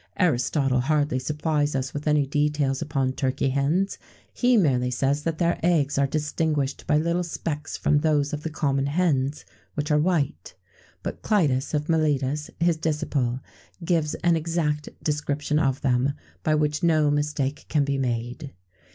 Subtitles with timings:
[0.17, 3.99] Aristotle hardly supplies us with any details upon turkey hens:
[4.33, 8.49] he merely says that their eggs are distinguished by little specks from those of the
[8.49, 9.45] common hens,
[9.75, 10.55] which are white;[XVII
[11.03, 13.41] 104] but Clytus of Miletus, his disciple,
[13.85, 18.53] gives an exact description of them, by which no mistake can be made.